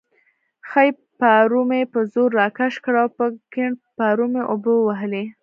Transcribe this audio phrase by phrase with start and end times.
[0.69, 5.25] ښی پارو مې په زور راکش کړ او په کیڼ پارو مې اوبه ووهلې.